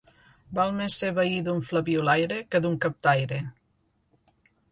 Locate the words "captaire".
2.87-3.41